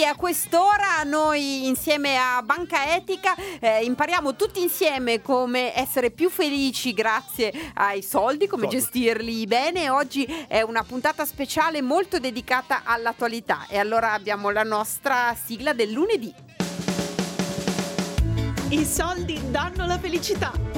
lunedì 0.00 0.04
a 0.04 0.14
quest'ora 0.14 1.02
noi 1.04 1.66
insieme 1.66 2.16
a 2.16 2.42
Banca 2.42 2.94
Etica 2.94 3.34
eh, 3.60 3.84
impariamo 3.84 4.34
tutti 4.34 4.60
insieme 4.60 5.20
come 5.20 5.76
essere 5.76 6.10
più 6.10 6.30
felici 6.30 6.92
grazie 6.92 7.52
ai 7.74 8.02
soldi, 8.02 8.46
come 8.46 8.62
Soldi. 8.62 8.78
gestirli 8.78 9.46
bene. 9.46 9.90
Oggi 9.90 10.24
è 10.48 10.62
una 10.62 10.82
puntata 10.84 11.24
speciale 11.24 11.82
molto 11.82 12.18
dedicata 12.18 12.82
all'attualità 12.84 13.66
e 13.68 13.78
allora 13.78 14.12
abbiamo 14.12 14.50
la 14.50 14.62
nostra 14.62 15.34
sigla 15.34 15.72
del 15.72 15.90
lunedì. 15.90 16.32
I 18.70 18.84
soldi 18.84 19.40
danno 19.50 19.86
la 19.86 19.98
felicità. 19.98 20.69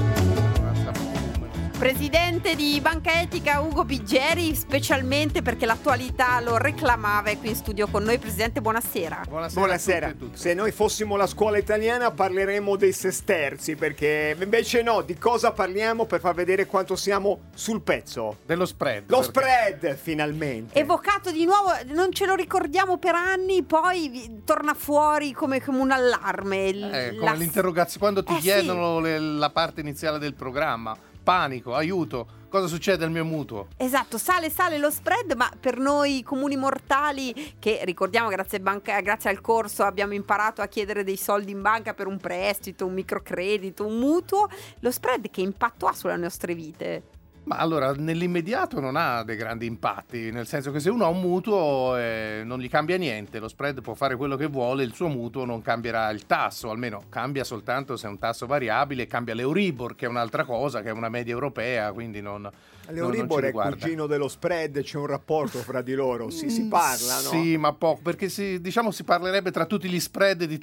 Presidente 1.87 2.55
di 2.55 2.79
Banca 2.81 3.21
Etica 3.23 3.59
Ugo 3.59 3.85
Biggeri, 3.85 4.55
specialmente 4.55 5.43
perché 5.43 5.67
l'attualità 5.67 6.39
lo 6.39 6.57
reclamava, 6.57 7.31
è 7.31 7.39
qui 7.41 7.49
in 7.49 7.57
studio 7.57 7.89
con 7.89 8.05
noi. 8.05 8.19
Presidente, 8.19 8.61
buonasera. 8.61 9.23
Buonasera, 9.29 9.61
Buonasera. 9.61 10.07
a 10.07 10.11
tutti 10.11 10.23
e 10.23 10.27
tutte. 10.29 10.39
Se 10.39 10.55
noi 10.55 10.71
fossimo 10.71 11.17
la 11.17 11.27
scuola 11.27 11.59
italiana 11.59 12.13
parleremmo 12.13 12.77
dei 12.77 12.93
sesterzi, 12.93 13.75
perché 13.75 14.37
invece 14.41 14.83
no, 14.83 15.01
di 15.03 15.19
cosa 15.19 15.51
parliamo 15.51 16.05
per 16.07 16.21
far 16.21 16.37
vedere 16.37 16.67
quanto 16.67 16.95
siamo 16.95 17.49
sul 17.53 17.81
pezzo? 17.83 18.37
Dello 18.47 18.65
spread. 18.65 19.11
Lo 19.11 19.19
perché- 19.19 19.41
spread, 19.81 19.97
finalmente. 19.97 20.79
Evocato 20.79 21.33
di 21.33 21.45
nuovo, 21.45 21.73
non 21.87 22.13
ce 22.13 22.27
lo 22.27 22.37
ricordiamo 22.37 22.97
per 22.99 23.17
anni, 23.17 23.65
poi 23.65 24.43
torna 24.45 24.75
fuori 24.75 25.33
come, 25.33 25.61
come 25.61 25.79
un 25.81 25.91
allarme. 25.91 26.69
il- 26.69 26.85
Eh, 26.85 27.09
come 27.17 27.25
la- 27.25 27.33
l'interrogazione, 27.33 27.99
quando 27.99 28.23
ti 28.23 28.33
Eh, 28.35 28.37
sì. 28.37 28.43
chiedono 28.43 29.01
le- 29.01 29.19
la 29.19 29.51
parte 29.51 29.81
iniziale 29.81 30.21
del 30.21 30.35
programma, 30.35 30.97
panico, 31.23 31.75
aiuto, 31.75 32.27
cosa 32.49 32.67
succede 32.67 33.05
al 33.05 33.11
mio 33.11 33.25
mutuo? 33.25 33.69
Esatto, 33.77 34.19
sale, 34.19 34.51
sale 34.51 34.79
lo 34.79 34.91
spread, 34.91 35.33
ma 35.35 35.51
per 35.59 35.79
noi 35.79 36.23
comuni 36.23 36.57
mortali, 36.57 37.55
che 37.59 37.81
ricordiamo 37.85 38.29
grazie, 38.29 38.61
banca- 38.61 39.01
grazie 39.01 39.31
al 39.31 39.41
corso 39.41 39.85
abbiamo 39.85 40.15
imparato 40.15 40.61
a 40.61 40.67
chiedere 40.67 41.05
dei 41.05 41.17
soldi 41.17 41.53
in 41.53 41.63
banca 41.63 41.95
per 41.95 42.07
un 42.07 42.19
prestito, 42.19 42.87
un 42.87 42.95
microcredito, 42.95 43.87
un 43.87 43.99
mutuo, 43.99 44.49
lo 44.81 44.91
spread 44.91 45.31
che 45.31 45.41
impatto 45.41 45.87
ha 45.87 45.93
sulle 45.93 46.17
nostre 46.17 46.55
vite? 46.55 47.12
Ma 47.45 47.57
allora, 47.57 47.93
nell'immediato 47.93 48.79
non 48.79 48.95
ha 48.95 49.25
dei 49.25 49.35
grandi 49.35 49.67
impatti, 49.67 50.31
nel 50.31 50.47
senso 50.47 50.71
che 50.71 50.79
se 50.79 50.91
uno 50.91 51.05
ha 51.05 51.09
un 51.09 51.21
mutuo 51.21 51.97
eh, 51.97 52.43
non 52.45 52.61
gli 52.61 52.69
cambia 52.69 52.97
niente, 52.97 53.41
lo 53.41 53.49
spread 53.49 53.81
può 53.81 53.95
fare 53.95 54.15
quello 54.15 54.37
che 54.37 54.47
vuole, 54.47 54.85
il 54.85 54.95
suo 54.95 55.09
mutuo 55.09 55.45
non 55.45 55.61
cambierà 55.61 56.09
il 56.11 56.25
tasso, 56.27 56.71
almeno 56.71 57.03
cambia 57.09 57.43
soltanto 57.43 57.97
se 57.97 58.07
è 58.07 58.11
un 58.11 58.21
tasso 58.21 58.47
variabile, 58.47 59.09
cambia 59.09 59.35
l'Euribor, 59.35 59.97
che 59.97 60.07
è 60.07 60.09
un'altra 60.09 60.45
cosa, 60.45 60.83
che 60.83 60.91
è 60.91 60.93
una 60.93 61.09
media 61.09 61.33
europea, 61.33 61.91
quindi 61.93 62.21
non... 62.21 62.43
non- 62.43 62.53
non 62.85 62.95
L'Euribor 62.95 63.43
è 63.45 63.53
cugino 63.53 64.07
dello 64.07 64.27
spread, 64.29 64.81
c'è 64.83 64.99
un 64.99 65.07
rapporto 65.07 65.59
fra 65.59 65.83
di 65.83 65.95
loro, 65.95 66.31
si, 66.31 66.51
si 66.51 66.67
parla, 66.67 67.15
no? 67.15 67.29
Sì, 67.31 67.57
ma 67.57 67.73
poco, 67.73 68.01
perché 68.03 68.29
si, 68.29 68.61
diciamo 68.61 68.91
si 68.91 69.05
parlerebbe 69.05 69.51
tra 69.53 69.67
tutti 69.67 69.89
gli 69.89 70.01
spread 70.01 70.45
di 70.45 70.59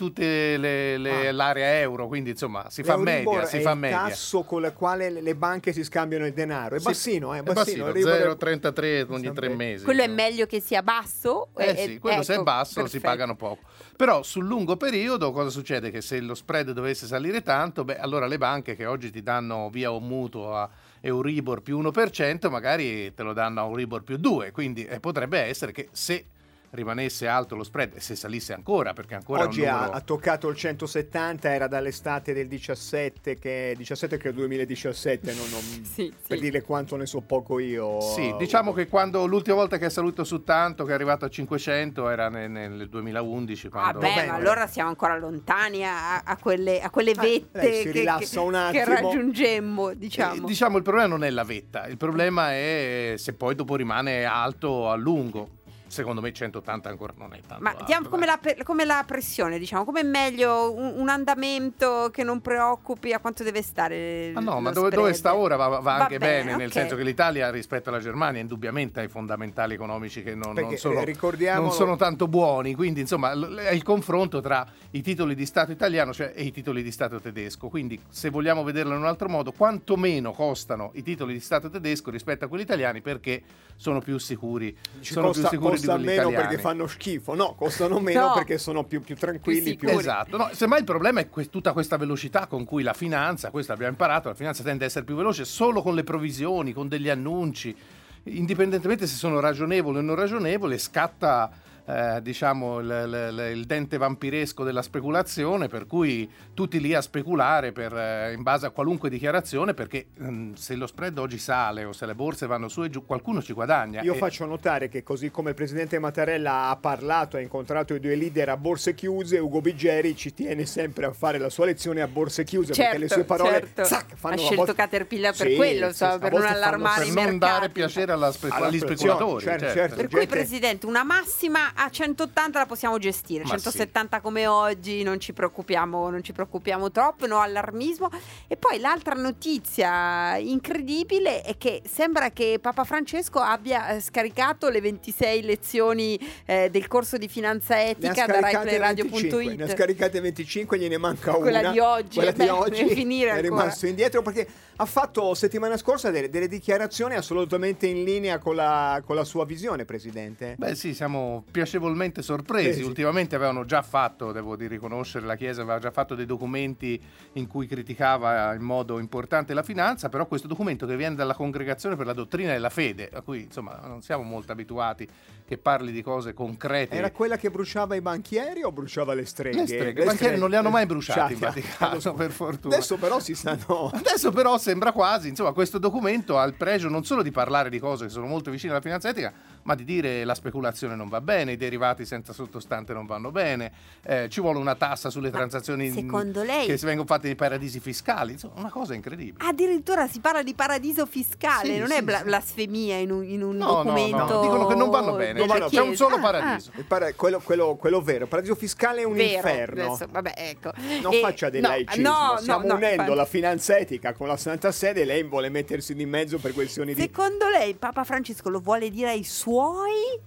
le- 0.97 1.27
Ah. 1.29 1.31
l'area 1.31 1.79
euro, 1.79 2.07
quindi 2.07 2.31
insomma 2.31 2.69
si 2.69 2.83
fa 2.83 2.95
L'Euribor 2.97 3.33
media, 3.35 3.47
si 3.49 3.57
è 3.57 3.61
fa 3.61 3.71
il 3.71 3.77
media. 3.77 3.97
tasso 4.07 4.43
con 4.43 4.63
il 4.63 4.73
quale 4.73 5.09
le- 5.09 5.21
le 5.21 5.35
banche 5.35 5.71
si 5.73 5.83
scambiano 5.83 6.25
il 6.25 6.33
denaro. 6.33 6.68
È 6.75 6.79
Sì, 6.79 6.85
bassino, 6.85 7.33
eh, 7.35 7.39
è 7.39 7.43
bassino. 7.43 7.85
bassino, 7.85 8.09
è- 8.09 8.35
0,33 8.35 9.05
ogni 9.09 9.31
tre 9.33 9.49
mesi. 9.49 9.83
Quello 9.83 10.01
è 10.01 10.07
meglio 10.07 10.45
che 10.45 10.59
sia 10.59 10.81
basso? 10.83 11.49
Eh 11.55 11.69
e- 11.69 11.75
sì, 11.75 11.97
quello 11.99 12.21
se 12.23 12.31
è 12.31 12.35
ecco, 12.35 12.43
basso 12.43 12.73
si 12.73 12.81
perfetto. 12.81 13.03
pagano 13.03 13.35
poco. 13.35 13.63
Però 13.95 14.23
sul 14.23 14.45
lungo 14.45 14.77
periodo 14.77 15.31
cosa 15.31 15.49
succede? 15.49 15.91
Che 15.91 16.01
se 16.01 16.19
lo 16.21 16.35
spread 16.35 16.71
dovesse 16.71 17.05
salire 17.07 17.41
tanto, 17.41 17.83
beh, 17.83 17.97
allora 17.97 18.27
le 18.27 18.37
banche 18.37 18.75
che 18.75 18.85
oggi 18.85 19.11
ti 19.11 19.21
danno 19.21 19.69
via 19.69 19.91
un 19.91 20.05
mutuo 20.07 20.55
a 20.55 20.69
Euribor 21.01 21.61
più 21.61 21.77
1%, 21.79 22.49
magari 22.49 23.13
te 23.13 23.23
lo 23.23 23.33
danno 23.33 23.61
a 23.61 23.65
Euribor 23.65 24.03
più 24.03 24.17
2, 24.17 24.51
quindi 24.51 24.85
eh, 24.85 24.99
potrebbe 24.99 25.39
essere 25.39 25.71
che 25.71 25.89
se 25.91 26.25
rimanesse 26.71 27.27
alto 27.27 27.55
lo 27.55 27.63
spread 27.63 27.93
e 27.95 27.99
se 27.99 28.15
salisse 28.15 28.53
ancora, 28.53 28.93
perché 28.93 29.15
ancora 29.15 29.43
Oggi 29.43 29.61
è 29.63 29.67
un 29.67 29.73
ha, 29.73 29.77
numero... 29.79 29.91
ha 29.93 30.01
toccato 30.01 30.47
il 30.49 30.55
170, 30.55 31.51
era 31.53 31.67
dall'estate 31.67 32.33
del 32.33 32.47
17, 32.47 33.37
che 33.39 33.73
17 33.77 34.17
che 34.17 34.29
è 34.29 34.33
2017, 34.33 35.33
non, 35.33 35.49
non- 35.49 35.83
Sì, 35.85 36.13
per 36.27 36.37
sì. 36.37 36.43
dire 36.43 36.61
quanto 36.61 36.95
ne 36.95 37.05
so 37.05 37.21
poco 37.21 37.59
io. 37.59 37.99
Sì, 38.01 38.33
diciamo 38.37 38.73
che 38.73 38.87
quando 38.87 39.25
l'ultima 39.25 39.55
volta 39.57 39.77
che 39.77 39.87
è 39.87 39.89
salito 39.89 40.23
su 40.23 40.43
tanto, 40.43 40.83
che 40.85 40.91
è 40.91 40.93
arrivato 40.93 41.25
a 41.25 41.29
500, 41.29 42.09
era 42.09 42.29
nel, 42.29 42.49
nel 42.49 42.87
2011. 42.89 43.69
Quando... 43.69 43.99
Vabbè, 43.99 44.27
ma 44.27 44.33
allora 44.35 44.67
siamo 44.67 44.89
ancora 44.89 45.17
lontani 45.17 45.83
a, 45.85 46.19
a 46.19 46.37
quelle, 46.37 46.81
a 46.81 46.89
quelle 46.89 47.11
Ah, 47.11 47.21
vette 47.21 47.59
lei 47.61 47.77
si 47.77 47.83
che, 47.85 47.91
rilassa 47.91 48.41
che- 48.71 48.71
che 48.71 48.85
raggiungemmo, 48.85 49.89
Eh, 49.89 49.97
diciamo. 49.97 50.45
diciamo 50.45 50.77
il 50.77 50.83
problema 50.83 51.07
non 51.07 51.23
è 51.23 51.29
la 51.29 51.43
vetta, 51.43 51.87
il 51.87 51.97
problema 51.97 52.51
è 52.51 53.15
se 53.17 53.33
poi 53.33 53.55
dopo 53.55 53.75
rimane 53.75 54.23
alto 54.25 54.89
a 54.89 54.95
lungo. 54.95 55.57
Secondo 55.89 56.21
me 56.21 56.31
180 56.31 56.87
ancora 56.87 57.13
non 57.17 57.33
è 57.33 57.39
tanto. 57.45 57.63
Ma 57.63 57.71
alto, 57.71 57.83
diamo 57.85 58.07
come 58.09 58.25
dai. 58.25 58.55
la, 58.57 58.63
come 58.63 58.85
la 58.85 59.03
pressione, 59.05 59.57
diciamo, 59.59 59.83
come 59.85 60.01
è 60.01 60.03
meglio 60.03 60.71
un, 60.73 60.93
un 60.97 61.09
andamento 61.09 62.09
che 62.11 62.23
non 62.23 62.41
preoccupi 62.41 63.11
a 63.11 63.19
quanto 63.19 63.43
deve 63.43 63.61
stare? 63.61 64.31
Ma 64.33 64.39
no, 64.39 64.53
lo 64.53 64.59
ma 64.59 64.71
dove, 64.71 64.89
dove 64.91 65.13
sta 65.13 65.35
ora 65.35 65.55
va, 65.55 65.67
va 65.67 65.79
Va 65.79 65.95
anche 66.03 66.17
bene, 66.19 66.43
bene, 66.43 66.57
nel 66.57 66.67
ok. 66.67 66.73
senso 66.73 66.95
che 66.95 67.03
l'Italia 67.03 67.49
rispetto 67.49 67.89
alla 67.89 67.99
Germania 67.99 68.39
indubbiamente 68.39 68.99
ha 68.99 69.03
i 69.03 69.07
fondamentali 69.07 69.73
economici 69.73 70.21
che 70.21 70.35
non, 70.35 70.53
Perché, 70.53 70.69
non 70.69 70.77
sono, 70.77 71.01
eh, 71.01 71.53
non 71.55 71.71
sono 71.71 71.95
tanto 71.95 72.27
buoni, 72.27 72.75
quindi 72.75 73.01
insomma 73.01 73.33
l- 73.33 73.55
è 73.55 73.71
il 73.71 73.83
confronto 73.83 74.41
tra 74.41 74.65
i 74.91 75.01
titoli 75.01 75.35
di 75.35 75.45
Stato 75.45 75.71
italiano 75.71 76.13
cioè, 76.13 76.33
e 76.35 76.43
i 76.43 76.51
titoli 76.51 76.83
di 76.83 76.91
Stato 76.91 77.19
tedesco, 77.19 77.67
quindi 77.67 77.99
se 78.09 78.29
vogliamo 78.29 78.63
vederlo 78.63 78.93
in 78.93 78.99
un 78.99 79.07
altro 79.07 79.27
modo, 79.29 79.51
quanto 79.51 79.97
meno 79.97 80.31
costano 80.31 80.91
i 80.93 81.03
titoli 81.03 81.33
di 81.33 81.39
Stato 81.39 81.69
tedesco 81.69 82.11
rispetto 82.11 82.45
a 82.45 82.47
quelli 82.47 82.63
italiani 82.63 83.01
perché 83.01 83.41
sono 83.75 83.99
più 84.01 84.17
sicuri, 84.17 84.75
Ci 84.99 85.13
sono 85.13 85.27
costa, 85.27 85.47
più 85.49 85.57
sicuri 85.57 85.78
costa 85.87 85.97
meno 85.97 86.11
italiani. 86.29 86.35
perché 86.35 86.57
fanno 86.61 86.87
schifo, 86.87 87.35
no, 87.35 87.55
costano 87.55 87.99
meno 88.01 88.27
No. 88.27 88.33
perché 88.33 88.57
sono 88.57 88.83
più, 88.83 89.01
più 89.01 89.15
tranquilli, 89.15 89.75
Più. 89.75 89.89
Esatto, 89.89 90.37
no, 90.37 90.49
semmai 90.53 90.79
il 90.79 90.85
problema 90.85 91.19
è 91.21 91.29
que- 91.29 91.49
tutta 91.49 91.73
questa 91.73 91.97
velocità 91.97 92.47
con 92.47 92.65
cui 92.65 92.83
la 92.83 92.93
finanza, 92.93 93.49
questo 93.51 93.71
abbiamo 93.73 93.91
imparato, 93.91 94.29
la 94.29 94.35
finanza 94.35 94.63
tende 94.63 94.83
ad 94.83 94.89
essere 94.89 95.05
più 95.05 95.15
veloce 95.15 95.45
solo 95.45 95.81
con 95.81 95.95
le 95.95 96.03
provvisioni, 96.03 96.73
con 96.73 96.87
degli 96.87 97.09
annunci, 97.09 97.75
indipendentemente 98.23 99.07
se 99.07 99.15
sono 99.15 99.39
ragionevoli 99.39 99.97
o 99.97 100.01
non 100.01 100.15
ragionevoli, 100.15 100.77
scatta 100.77 101.49
eh, 101.89 102.21
diciamo 102.21 102.79
il, 102.79 102.85
il- 102.87 103.57
il 103.57 103.65
dente 103.65 103.97
vampiresco 103.97 104.63
della 104.63 104.81
speculazione, 104.81 105.67
per 105.67 105.87
cui 105.87 106.29
tutti 106.53 106.79
lì 106.79 106.93
a 106.93 107.01
speculare 107.01 107.71
per, 107.71 107.93
eh, 107.95 108.33
in 108.33 108.43
base 108.43 108.65
a 108.67 108.69
qualunque 108.69 109.09
dichiarazione, 109.09 109.73
perché 109.73 110.07
mm, 110.21 110.53
se 110.53 110.75
lo 110.75 110.85
spread 110.85 111.17
oggi 111.17 111.37
sale 111.39 111.83
o 111.85 111.93
se 111.93 112.05
le 112.05 112.13
borse 112.15 112.45
vanno 112.45 112.67
su 112.67 112.83
e 112.83 112.89
giù, 112.89 113.05
qualcuno 113.05 113.41
ci 113.41 113.53
guadagna. 113.53 114.01
Io 114.01 114.13
E- 114.13 114.17
faccio 114.17 114.45
notare 114.45 114.87
che 114.89 115.01
così 115.03 115.31
come 115.31 115.49
il 115.49 115.55
presidente 115.55 115.97
Mattarella 115.99 116.69
ha 116.69 116.75
parlato, 116.75 117.37
ha 117.37 117.39
incontrato 117.39 117.93
i 117.95 117.99
due 117.99 118.15
leader 118.15 118.49
a 118.49 118.57
borse 118.57 118.93
chiuse, 118.93 119.39
Ugo 119.39 119.61
Biggeri 119.61 120.15
ci 120.15 120.33
tiene 120.33 120.65
sempre 120.65 121.05
a 121.05 121.11
fare 121.11 121.37
la 121.39 121.49
sua 121.49 121.65
lezione 121.65 122.01
a 122.01 122.07
borse 122.07 122.43
chiuse 122.43 122.73
Certo, 122.73 122.91
perché 122.91 122.97
le 123.05 123.09
sue 123.09 123.23
parole 123.23 123.51
certo. 123.51 123.83
zac, 123.85 124.15
fanno 124.15 124.35
ha 124.35 124.37
scelto 124.37 124.55
volte- 124.55 124.73
Caterpillar 124.75 125.35
per 125.35 125.47
Sì, 125.47 125.55
quello, 125.55 125.85
sì, 125.85 125.87
insomma, 126.03 126.13
a 126.13 126.17
per 126.19 126.31
non 126.33 126.43
allarmare 126.45 126.99
per 127.03 127.07
i 127.07 127.13
non 127.15 127.23
mercati. 127.23 127.37
dare 127.53 127.69
piacere 127.69 128.11
alla 128.11 128.31
spe- 128.31 128.47
Alla 128.49 128.67
agli 128.67 128.77
speculatori. 128.79 129.43
certo, 129.43 129.59
certo. 129.65 129.77
certo. 129.79 129.95
Per 129.95 130.07
cui, 130.09 130.19
gente- 130.19 130.35
Presidente, 130.35 130.85
una 130.85 131.03
massima 131.03 131.73
a 131.81 131.89
180 131.89 132.59
la 132.59 132.65
possiamo 132.65 132.97
gestire, 132.97 133.43
Ma 133.43 133.51
170 133.51 134.19
come 134.19 134.47
oggi, 134.47 135.01
non 135.01 135.19
ci 135.19 135.31
preoccupiamo, 135.31 136.09
non 136.09 136.21
ci 136.23 136.33
preoccupiamo 136.33 136.91
troppo, 136.91 137.25
no 137.25 137.39
allarmismo. 137.39 138.09
E 138.47 138.57
poi 138.57 138.79
l'altra 138.79 139.15
notizia 139.15 140.35
incredibile 140.37 141.41
è 141.41 141.57
che 141.57 141.81
sembra 141.89 142.31
che 142.31 142.59
Papa 142.61 142.83
Francesco 142.83 143.39
abbia 143.39 143.89
eh, 143.95 144.01
scaricato 144.01 144.67
le 144.69 144.81
26 144.81 145.41
lezioni 145.43 146.19
eh, 146.45 146.69
del 146.69 146.87
corso 146.87 147.17
di 147.17 147.29
finanza 147.29 147.81
etica 147.81 148.25
da 148.25 148.39
scaricate 148.39 148.77
25, 148.77 148.79
ne 148.79 148.83
ha 148.83 149.65
raiplayradio.it. 149.65 149.75
scaricate 149.75 150.19
25, 150.21 150.77
gliene 150.77 150.97
manca 150.97 151.31
Quella 151.31 151.59
una. 151.59 151.71
di 151.71 151.79
oggi, 151.79 152.15
Quella 152.15 152.31
eh, 152.31 152.33
di 152.33 152.39
beh, 152.43 152.49
oggi 152.49 152.83
deve 152.83 152.93
finire 152.95 153.29
è 153.29 153.33
ancora. 153.35 153.47
rimasto 153.47 153.87
indietro 153.87 154.21
perché 154.21 154.47
ha 154.75 154.85
fatto 154.85 155.33
settimana 155.33 155.77
scorsa 155.77 156.09
delle, 156.09 156.29
delle 156.29 156.47
dichiarazioni 156.47 157.15
assolutamente 157.15 157.87
in 157.87 158.03
linea 158.03 158.37
con 158.37 158.55
la, 158.55 159.01
con 159.05 159.15
la 159.15 159.23
sua 159.23 159.45
visione, 159.45 159.85
Presidente. 159.85 160.55
Beh 160.57 160.75
sì, 160.75 160.93
siamo 160.93 161.43
piacevolmente 161.69 162.21
sorpresi. 162.23 162.69
Eh, 162.69 162.73
sì. 162.73 162.83
Ultimamente 162.83 163.35
avevano 163.35 163.63
già 163.65 163.81
fatto, 163.83 164.31
devo 164.31 164.55
di 164.55 164.67
riconoscere, 164.67 165.25
la 165.25 165.35
Chiesa 165.35 165.61
aveva 165.61 165.79
già 165.79 165.91
fatto 165.91 166.15
dei 166.15 166.25
documenti 166.25 166.99
in 167.33 167.47
cui 167.47 167.67
criticava 167.67 168.53
in 168.55 168.61
modo 168.61 168.97
importante 168.97 169.53
la 169.53 169.63
finanza, 169.63 170.09
però 170.09 170.25
questo 170.25 170.47
documento 170.47 170.85
che 170.85 170.95
viene 170.95 171.15
dalla 171.15 171.35
Congregazione 171.35 171.95
per 171.95 172.05
la 172.05 172.13
Dottrina 172.13 172.51
della 172.51 172.69
Fede, 172.69 173.09
a 173.13 173.21
cui 173.21 173.43
insomma 173.43 173.79
non 173.83 174.01
siamo 174.01 174.23
molto 174.23 174.51
abituati, 174.51 175.07
che 175.45 175.57
parli 175.57 175.91
di 175.91 176.03
cose 176.03 176.33
concrete. 176.33 176.95
Era 176.95 177.11
quella 177.11 177.35
che 177.37 177.49
bruciava 177.49 177.95
i 177.95 178.01
banchieri 178.01 178.61
o 178.63 178.71
bruciava 178.71 179.13
le 179.13 179.25
streghe? 179.25 179.57
Le 179.57 179.65
streghe. 179.65 180.01
I 180.03 180.05
banchieri 180.05 180.37
non 180.37 180.49
li 180.49 180.55
hanno 180.55 180.69
mai 180.69 180.85
bruciati 180.85 181.33
in 181.33 181.39
Ciao. 181.39 181.49
Vaticano, 181.49 182.13
per 182.13 182.31
fortuna. 182.31 182.75
Adesso 182.75 182.97
però 182.97 183.19
si 183.19 183.33
stanno... 183.33 183.89
Adesso 183.91 184.31
però 184.31 184.57
sembra 184.57 184.91
quasi, 184.91 185.29
insomma, 185.29 185.51
questo 185.51 185.79
documento 185.79 186.37
ha 186.37 186.43
il 186.43 186.53
pregio 186.53 186.87
non 186.87 187.03
solo 187.03 187.23
di 187.23 187.31
parlare 187.31 187.69
di 187.69 187.79
cose 187.79 188.05
che 188.05 188.11
sono 188.11 188.27
molto 188.27 188.51
vicine 188.51 188.73
alla 188.73 188.81
finanza 188.81 189.09
etica, 189.09 189.33
ma 189.63 189.75
di 189.75 189.83
dire 189.83 190.23
la 190.23 190.35
speculazione 190.35 190.95
non 190.95 191.09
va 191.09 191.21
bene, 191.21 191.53
i 191.53 191.57
derivati 191.57 192.05
senza 192.05 192.33
sottostante 192.33 192.93
non 192.93 193.05
vanno 193.05 193.31
bene, 193.31 193.71
eh, 194.03 194.27
ci 194.29 194.41
vuole 194.41 194.57
una 194.59 194.75
tassa 194.75 195.09
sulle 195.09 195.29
Ma 195.29 195.37
transazioni 195.37 195.89
secondo 195.91 196.43
lei- 196.43 196.65
che 196.65 196.77
si 196.77 196.85
vengono 196.85 197.07
fatte 197.07 197.27
nei 197.27 197.35
paradisi 197.35 197.79
fiscali, 197.79 198.33
insomma 198.33 198.53
una 198.59 198.69
cosa 198.69 198.93
incredibile. 198.93 199.43
Addirittura 199.47 200.07
si 200.07 200.19
parla 200.19 200.43
di 200.43 200.53
paradiso 200.53 201.05
fiscale, 201.05 201.73
Sì, 201.73 201.77
non 201.79 201.87
sì, 201.89 201.95
è 201.95 202.01
bla- 202.01 202.23
blasfemia 202.23 202.97
in 202.97 203.11
un, 203.11 203.23
in 203.23 203.43
un 203.43 203.57
No, 203.57 203.65
no, 203.65 203.71
no, 203.71 203.83
documento. 203.83 204.41
dicono 204.41 204.65
che 204.67 204.75
non 204.75 204.89
vanno 204.89 205.13
bene, 205.15 205.39
della 205.45 205.67
c'è- 205.67 205.81
un 205.81 205.95
solo 205.95 206.15
Ah, 206.15 206.19
paradiso. 206.19 206.71
Il 206.75 206.85
para- 206.85 207.13
quello, 207.13 207.39
quello- 207.39 207.75
quello 207.75 208.01
vero, 208.01 208.23
il 208.23 208.29
paradiso 208.29 208.55
fiscale 208.55 209.01
è 209.01 209.03
un 209.03 209.13
Vero, 209.13 209.35
inferno. 209.35 209.85
adesso, 209.85 210.05
vabbè, 210.09 210.33
ecco. 210.35 210.71
Non 211.01 211.13
E- 211.13 211.19
faccia 211.19 211.49
del 211.49 211.61
no, 211.61 211.67
laicismo, 211.67 212.09
no, 212.09 212.31
no, 212.33 212.37
stiamo 212.39 212.67
no, 212.67 212.73
unendo 212.75 212.93
infatti. 213.01 213.15
la 213.15 213.25
finanza 213.25 213.77
etica 213.77 214.13
con 214.13 214.27
la 214.27 214.37
Santa 214.37 214.71
Sede 214.71 215.01
e 215.01 215.05
lei 215.05 215.23
vuole 215.23 215.49
mettersi 215.49 215.93
di 215.93 216.05
mezzo 216.05 216.37
per 216.39 216.53
questioni 216.53 216.93
di... 216.93 217.01
Secondo 217.01 217.47
lei 217.49 217.73
Papa 217.75 218.03
Francesco 218.03 218.49
lo 218.49 218.59
vuole 218.59 218.89
dire 218.89 219.09
ai 219.09 219.23
suoi 219.23 219.47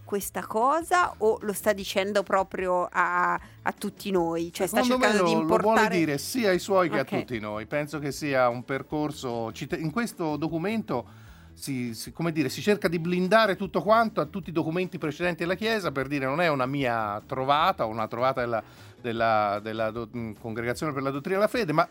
questa 0.05 0.45
cosa 0.47 1.15
o 1.19 1.39
lo 1.43 1.53
sta 1.53 1.73
dicendo 1.73 2.23
proprio 2.23 2.89
a, 2.91 3.35
a 3.35 3.73
tutti 3.73 4.11
noi? 4.11 4.53
Cioè 4.53 4.67
sta 4.67 4.83
Secondo 4.83 5.07
me 5.07 5.13
cercando 5.13 5.23
lo, 5.23 5.29
di 5.29 5.35
lo 5.41 5.47
vuole 5.47 5.63
importare... 5.65 5.97
dire 5.99 6.19
sia 6.19 6.51
ai 6.51 6.59
suoi 6.59 6.89
che 6.91 7.01
Ok. 7.01 7.13
a 7.13 7.19
tutti 7.19 7.39
noi. 7.39 7.67
Penso 7.67 7.99
che 7.99 8.13
sia 8.13 8.49
un 8.49 8.65
percorso. 8.65 9.53
In 9.79 9.91
questo 9.91 10.37
documento 10.37 11.21
si, 11.55 11.95
si- 11.95 12.13
come 12.13 12.33
dire, 12.33 12.49
si 12.49 12.63
cerca 12.63 12.89
di 12.89 12.99
blindare 12.99 13.57
tutto 13.57 13.83
quanto 13.83 14.21
a 14.21 14.27
tutti 14.27 14.51
i 14.51 14.53
documenti 14.53 14.99
precedenti 14.99 15.41
della 15.43 15.55
Chiesa 15.55 15.93
per 15.93 16.07
dire 16.09 16.25
non 16.25 16.41
è 16.41 16.49
una 16.49 16.67
mia 16.67 17.23
trovata 17.27 17.85
o 17.87 17.89
una 17.89 18.09
trovata 18.09 18.41
della, 18.41 18.63
della- 19.01 19.61
della 19.63 19.91
do- 19.91 20.09
Congregazione 20.41 20.93
per 20.93 21.03
la 21.03 21.11
Dottrina 21.11 21.37
della 21.37 21.49
Fede, 21.49 21.73
ma 21.73 21.87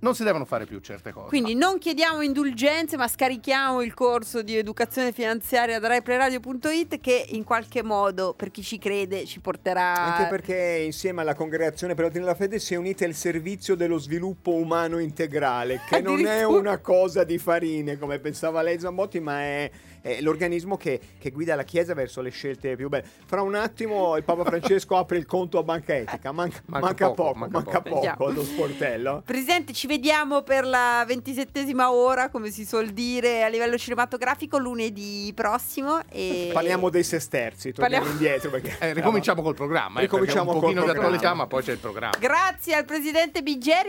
non 0.00 0.14
si 0.14 0.24
devono 0.24 0.44
fare 0.44 0.66
più 0.66 0.78
certe 0.80 1.12
cose. 1.12 1.28
Quindi 1.28 1.54
non 1.54 1.78
chiediamo 1.78 2.22
indulgenze, 2.22 2.96
ma 2.96 3.06
scarichiamo 3.06 3.82
il 3.82 3.94
corso 3.94 4.42
di 4.42 4.56
educazione 4.56 5.12
finanziaria 5.12 5.78
da 5.78 5.88
RaiPlayRadio.it 5.88 7.00
che 7.00 7.26
in 7.30 7.44
qualche 7.44 7.82
modo, 7.82 8.34
per 8.34 8.50
chi 8.50 8.62
ci 8.62 8.78
crede, 8.78 9.26
ci 9.26 9.40
porterà... 9.40 10.16
Anche 10.16 10.28
perché 10.28 10.82
insieme 10.84 11.20
alla 11.20 11.34
congregazione 11.34 11.94
per 11.94 12.04
la 12.04 12.10
dottrina 12.10 12.26
della 12.32 12.38
fede 12.38 12.58
si 12.58 12.74
è 12.74 12.76
unita 12.76 13.04
il 13.04 13.14
servizio 13.14 13.74
dello 13.74 13.98
sviluppo 13.98 14.52
umano 14.52 14.98
integrale, 14.98 15.80
che 15.88 16.00
non 16.00 16.24
è 16.26 16.44
una 16.44 16.78
cosa 16.78 17.24
di 17.24 17.38
farine 17.38 17.98
come 17.98 18.18
pensava 18.18 18.62
lei 18.62 18.78
Zambotti, 18.80 19.20
ma 19.20 19.40
è, 19.40 19.70
è 20.00 20.20
l'organismo 20.20 20.76
che, 20.76 21.00
che 21.18 21.30
guida 21.30 21.54
la 21.54 21.64
Chiesa 21.64 21.94
verso 21.94 22.20
le 22.20 22.30
scelte 22.30 22.76
più 22.76 22.88
belle. 22.88 23.04
Fra 23.26 23.42
un 23.42 23.54
attimo 23.54 24.16
il 24.16 24.24
Papa 24.24 24.44
Francesco 24.44 24.96
apre 24.96 25.16
il 25.18 25.26
conto 25.26 25.58
a 25.58 25.62
banca 25.62 25.94
etica, 25.96 26.32
manca, 26.32 26.60
Manca 26.66 26.86
manca 26.86 27.06
poco, 27.10 27.22
poco, 27.22 27.38
manca 27.38 27.58
manca 27.58 27.80
poco. 27.82 28.00
poco 28.00 28.26
allo 28.26 28.42
sportello. 28.44 29.22
Presidente, 29.24 29.72
ci 29.72 29.86
vediamo 29.86 30.42
per 30.42 30.64
la 30.64 31.04
ventisettesima 31.06 31.92
ora, 31.92 32.28
come 32.30 32.50
si 32.50 32.64
suol 32.64 32.88
dire, 32.90 33.42
a 33.44 33.48
livello 33.48 33.76
cinematografico 33.78 34.58
lunedì 34.58 35.32
prossimo. 35.34 36.00
E... 36.10 36.50
Parliamo 36.52 36.88
dei 36.90 37.02
sesterzi, 37.04 37.72
torniamo 37.72 38.04
Parliamo- 38.04 38.20
indietro 38.26 38.50
perché 38.50 38.76
Eh, 38.90 38.92
ricominciamo 38.94 39.42
col 39.42 39.54
programma. 39.54 39.98
eh, 40.00 40.02
Ricominciamo 40.02 40.52
un 40.52 40.58
col 40.58 40.60
pochino 40.60 40.84
di 40.84 40.90
attualità, 40.90 41.34
ma 41.34 41.46
poi 41.46 41.62
c'è 41.62 41.72
il 41.72 41.78
programma. 41.78 42.16
Grazie 42.18 42.74
al 42.74 42.84
presidente 42.84 43.42
Biggeri. 43.42 43.88